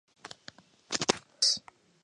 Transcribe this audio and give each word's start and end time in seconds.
Fe 0.93 1.03
fıurıs? 1.11 1.49